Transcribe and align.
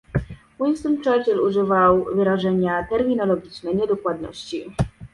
Winston 0.59 1.03
Churchill 1.03 1.39
używał 1.39 2.03
wyrażenia 2.15 2.83
"terminologiczne 2.89 3.73
niedokładności" 3.73 4.65